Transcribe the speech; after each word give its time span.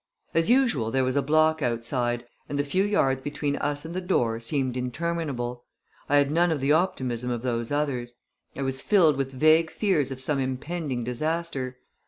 As 0.33 0.49
usual 0.49 0.89
there 0.89 1.03
was 1.03 1.15
a 1.15 1.21
block 1.21 1.61
outside, 1.61 2.25
and 2.49 2.57
the 2.57 2.63
few 2.63 2.83
yards 2.83 3.21
between 3.21 3.55
us 3.57 3.85
and 3.85 3.93
the 3.93 4.01
door 4.01 4.39
seemed 4.39 4.75
interminable. 4.75 5.63
I 6.09 6.17
had 6.17 6.31
none 6.31 6.49
of 6.51 6.59
the 6.59 6.71
optimism 6.71 7.29
of 7.29 7.43
those 7.43 7.71
others. 7.71 8.15
I 8.55 8.63
was 8.63 8.81
filled 8.81 9.15
with 9.15 9.31
vague 9.31 9.69
fears 9.69 10.09
of 10.09 10.19
some 10.19 10.39
impending 10.39 11.03
disaster. 11.03 11.77